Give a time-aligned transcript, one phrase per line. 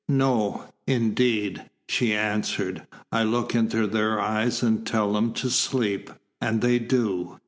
[0.09, 2.87] "No, indeed!" she answered.
[3.11, 6.09] "I look into their eyes and tell them to sleep
[6.41, 7.37] and they do.